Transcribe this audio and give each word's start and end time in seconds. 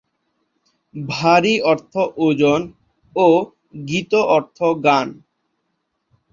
ভারী 0.95 1.55
অর্থ 1.63 1.93
ওজন 2.17 2.61
ও 3.15 3.27
গীত 3.87 4.13
অর্থ 4.35 4.57
গান। 4.85 5.07